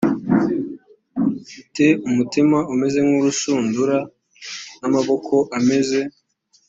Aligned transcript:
te 1.73 1.87
umutima 2.07 2.57
umeze 2.73 2.97
nk 3.05 3.13
urushundura 3.19 3.97
n 4.79 4.81
amaboko 4.89 5.33
ameze 5.57 5.99